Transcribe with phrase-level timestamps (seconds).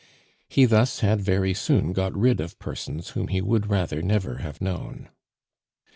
[0.49, 4.59] He thus had very soon got rid of persons whom he would rather never have
[4.59, 5.09] known.